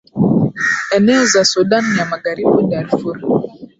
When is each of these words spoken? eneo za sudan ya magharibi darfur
eneo 0.95 1.25
za 1.25 1.45
sudan 1.45 1.83
ya 1.97 2.05
magharibi 2.05 2.63
darfur 2.69 3.19